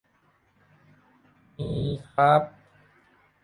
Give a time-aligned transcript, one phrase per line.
[1.59, 1.69] มี
[2.11, 2.41] ครับ